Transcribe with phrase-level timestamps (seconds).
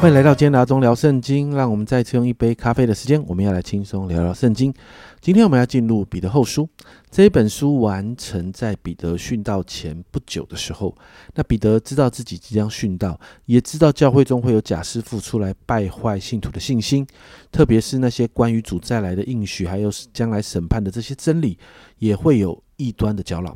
[0.00, 4.72] 欢迎来到今天拿中聊圣经，让我们再次用一杯咖啡的时间，我们要来轻松聊聊圣经。
[5.20, 6.66] 今天我们要进入彼得后书
[7.10, 10.96] 这一本书，完成在彼得殉道前不久的时候。
[11.34, 17.06] 那彼得知道自己即将殉道，也知道教会中会有假师傅出来败坏信徒的信心，
[17.52, 21.58] 特别是那些关于主再来的应许，还有将来审判的这些真理，
[21.98, 23.54] 也会有异端的搅扰。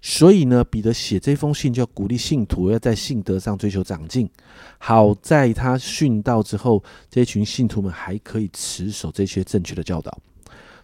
[0.00, 4.30] 所以呢，彼得写这封信就要鼓励信徒要在信德上追求长进，
[4.78, 10.16] 好在他殉道之后，这群信徒们还可以持守这些正确的教导。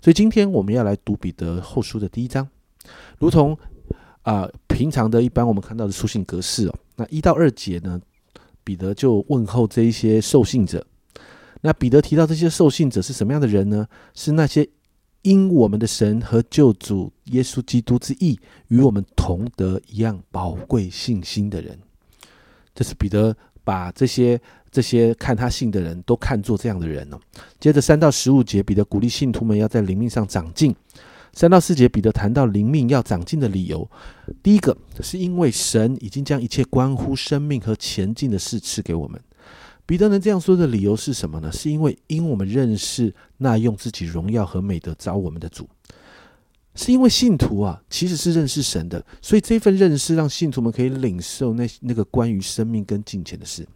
[0.00, 2.48] 所以今天我们要来读彼得后书的第一章，
[3.18, 3.56] 如同
[4.22, 6.74] 啊平常的一般我们看到的书信格式哦。
[6.96, 8.00] 那一到二节呢，
[8.64, 10.84] 彼得就问候这一些受信者。
[11.60, 13.86] 那彼得提到这些受信者是什么样的人呢？
[14.14, 14.68] 是那些。
[15.22, 21.78] 因我们的神和救主耶稣基督之意与我们同得一样宝贵信心的人，
[22.74, 27.18] 这是彼得把这些这些看他信的人都看作这样的人呢。
[27.60, 30.74] 接着三到十五节，彼得鼓励信徒们要在灵命上长进。
[31.34, 33.88] 三到四节，彼得谈到灵命要长进的理由。
[34.42, 39.18] 第一个是因为神已经将一切关乎生命和前进的事赐给我们。
[39.84, 41.50] 彼得能这样说的理由是什么呢？
[41.52, 45.68] 是因为因我们认识那用自己荣耀和美德找我们的主，
[46.74, 53.66] 是因为信徒啊其实是认识神的，所以这份认识让信徒们可以领受那那个关于生命跟金钱的事。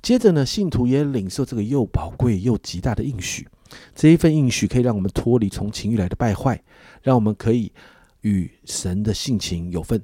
[0.00, 3.46] 接着呢，信徒也领受这个又宝贵又极大的应许，
[3.94, 6.62] 这一份应许可以让我们脱离从情欲来的败坏，
[7.02, 7.72] 让我们可以
[8.20, 10.00] 与神的性情有份。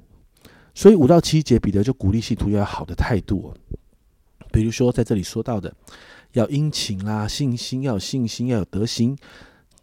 [0.75, 3.79] 所以五到七节，彼得就鼓励信徒要有好的态度哦。
[4.51, 5.73] 比如说，在这里说到的，
[6.33, 9.17] 要殷勤啦，信心要有信心，要有德行，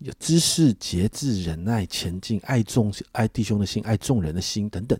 [0.00, 4.98] 有知识、节制、忍耐、前进、爱众、爱弟兄的心、爱众人的心等等。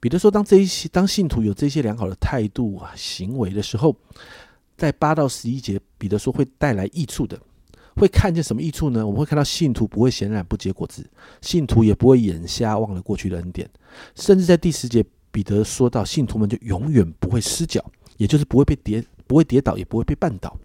[0.00, 3.96] 彼得说，当这一些当信徒有这些良好的态度啊行为的时候，
[4.76, 7.40] 在八到十一节，彼得说会带来益处的，
[7.96, 9.06] 会看见什么益处呢？
[9.06, 11.08] 我们会看到信徒不会显然不结果子，
[11.40, 13.66] 信徒也不会眼瞎忘了过去的恩典，
[14.14, 17.82] 甚至在第十节，彼得说到信徒们就永远不会失脚。
[18.16, 20.56] 也就是不会被跌，不会跌倒，也不会被绊倒，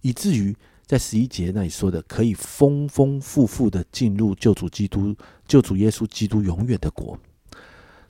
[0.00, 0.54] 以至于
[0.86, 5.14] 在十一节那里说的，可以丰丰富富的进入救主基督、
[5.46, 7.18] 救主耶稣基督永远的国。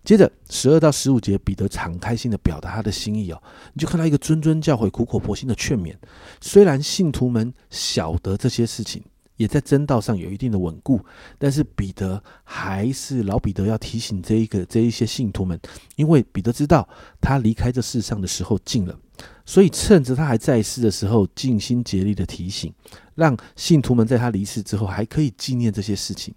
[0.03, 5.95] 接着十二到十五节，彼得敞开心的表达他的心意哦，你就看到一个谆谆教诲、苦口婆心的劝勉。
[6.41, 9.03] 虽然信徒们晓得这些事情。
[9.37, 11.01] 也在真道上有一定的稳固，
[11.39, 15.59] 但是彼得还是老彼得要提醒这一个这一些信徒们，
[15.97, 16.89] 因为彼得知道
[17.21, 18.97] 他离开这世上的时候近了，
[19.45, 22.73] 所以趁着他还在世的时候，尽心竭力的提醒，
[23.17, 26.33] 让信徒们在他离世之后还可以纪念这些事情。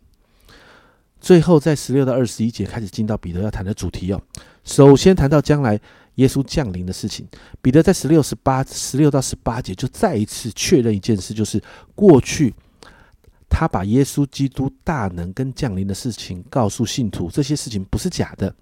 [1.19, 4.21] 最后在十六到二十一节开始进到彼得要谈的主题哦，
[4.63, 5.79] 首先谈到将来
[6.15, 7.27] 耶稣降临的事情，
[7.61, 11.61] 彼得在十六十八十六到十八节就再一次确认一件事，就是
[11.93, 12.53] 过去。
[13.49, 18.53] 他把耶稣基督大能跟降临的事情告诉信徒，这些事情不是假的，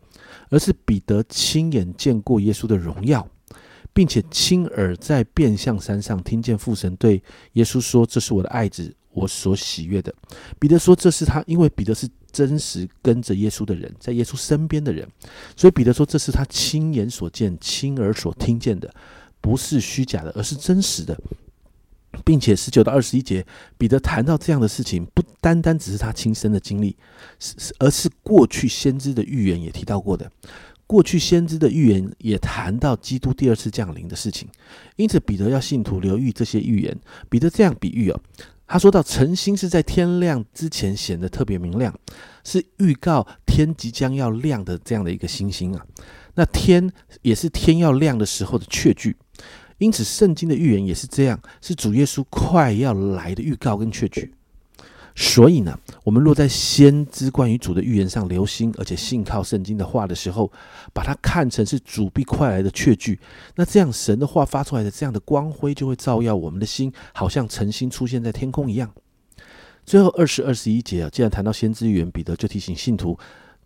[0.49, 3.27] 而是彼得亲眼见过耶稣的荣耀，
[3.93, 7.21] 并且亲耳在变相山上听见父神对
[7.53, 10.13] 耶稣说：“这是我的爱子，我所喜悦的。”
[10.59, 15.07] 彼得说：“这是他，因为彼得是真实跟着耶稣的人，在耶稣身边的人，
[15.55, 18.93] 所以彼得说这是他亲眼所见、亲耳所听见的，
[19.41, 21.17] 不是虚假的，而是真实的。”
[22.25, 23.45] 并且十九到二十一节，
[23.77, 26.97] 彼得谈到这样的事情，不单单只是他亲身的经历，
[27.39, 30.29] 是而是过去先知的预言也提到过的。
[30.87, 34.47] 过去先知的预言也谈到基督第二次降临的事情，
[34.97, 36.95] 因此彼得要信徒留意这些预言。
[37.29, 38.19] 彼得这样比喻哦，
[38.67, 41.93] 他说到晨星是在天亮之前显得特别明亮，
[42.43, 45.83] 是预告天即将要亮的这样的一个星星啊。
[46.35, 46.91] 那天
[47.23, 49.15] 也是天要亮的时候的确据。
[49.77, 54.33] 因此，圣经的预言也是这样，是主耶稣快要来的预告跟确据。
[55.17, 60.51] 所以呢，我们若在先知关于主的预言上留心，而且信靠圣经的话的时候，
[60.93, 63.17] 把它看成是主必快来的确据，
[63.55, 68.91] 那这样神的话发出来的这样的光辉，就会照耀我们的心，好像晨星出现在天空一样。
[69.85, 73.17] 最后二十二十一节啊，既然谈到先知预言，彼得就提醒信徒。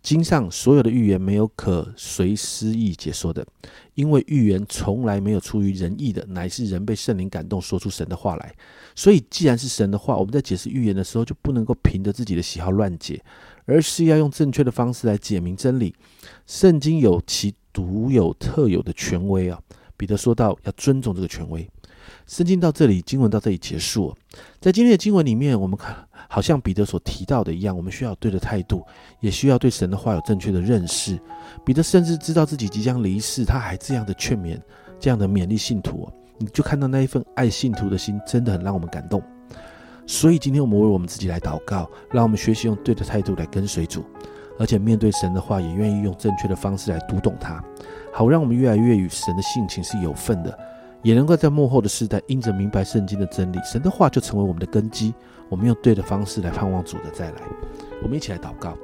[0.02, 3.46] 经上所有的预言没有可随私意解说的，
[3.94, 8.54] 因为预言从来没有出于人意的，乃是人被圣灵感动说出神的话来。
[8.96, 13.22] 所以，既然是神的话，我们在解释预言的时候，就不能够凭着自己的喜好乱解，
[13.66, 15.94] 而是要用正确的方式来解明真理。
[16.46, 19.60] 圣经有其独有特有的权威啊！
[19.96, 21.68] 彼得说到要尊重这个权威。
[22.26, 24.14] 圣经到这里，经文到这里结束。
[24.60, 25.96] 在今天的经文里面，我们看。
[26.32, 28.86] 好像彼得所提到的一样，我们需要对的态度，
[29.18, 31.18] 也需要对神的话有正确的认识。
[31.64, 34.56] 彼得甚至知道自己即将离世，他还这样的劝勉，
[35.00, 36.08] 这样的勉励信徒。
[36.38, 39.20] 你就看到那一份爱信徒的心，真的很让我们感动。
[40.06, 44.04] 所以今天我们为我们自己来祷告，让我们学习用对的态度来跟随主，
[44.56, 47.60] 而且面对神的话，也愿意用正确的方式来读懂它，
[48.12, 50.56] 好让我们越来越与神的性情是有份的，
[51.02, 55.14] 也能够在幕后的时代，因着明白圣经的真理，神的话就成为我们的根基。
[55.48, 57.42] 我们用对的方式来盼望主的再来。
[58.02, 58.76] 我们一起来祷告。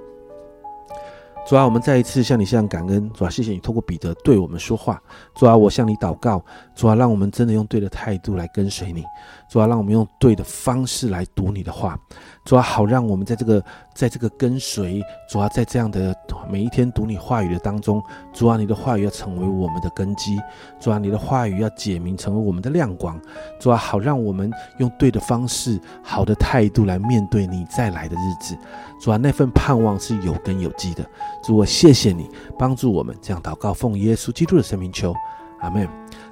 [1.48, 3.08] 主啊，我们再一次向你向感恩。
[3.12, 5.00] 主啊，谢谢你透过彼得对我们说话。
[5.36, 6.44] 主啊，我向你祷告。
[6.74, 9.04] 主啊，让我们真的用对的态度来跟随你。
[9.48, 11.96] 主啊，让我们用对的方式来读你的话。
[12.46, 13.62] 主啊，好让我们在这个
[13.92, 16.14] 在这个跟随主啊，在这样的
[16.48, 18.00] 每一天读你话语的当中，
[18.32, 20.38] 主啊，你的话语要成为我们的根基。
[20.78, 23.20] 主啊，你的话语要解明，成为我们的亮光。
[23.58, 24.48] 主啊，好让我们
[24.78, 28.56] 用对的方式、好的态度来面对你再来的日子。
[29.00, 31.04] 主啊，那份盼望是有根有基的。
[31.42, 35.12] 主，我谢谢你帮助我们这样祷告，奉耶稣基督的圣名求，
[35.58, 35.84] 阿门。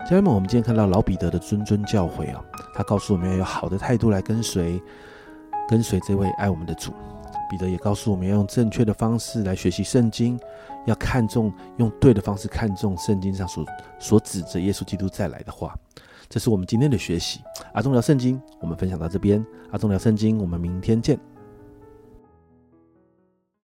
[0.09, 2.41] 家人们，我们今天看到老彼得的谆谆教诲啊，
[2.73, 4.81] 他告诉我们要有好的态度来跟随，
[5.69, 6.93] 跟随这位爱我们的主。
[7.51, 10.39] 彼得也告诉我们要用正确的方式来学习圣经，
[10.87, 13.65] 要看重用对的方式看重圣经上所
[13.99, 15.77] 所指着耶稣基督再来的话。
[16.29, 17.41] 这是我们今天的学习。
[17.75, 19.45] 阿忠聊圣经，我们分享到这边。
[19.71, 21.19] 阿忠聊圣经，我们明天见。